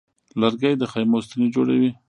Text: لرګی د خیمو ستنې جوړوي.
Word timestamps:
لرګی 0.41 0.73
د 0.77 0.83
خیمو 0.91 1.17
ستنې 1.25 1.47
جوړوي. 1.55 1.89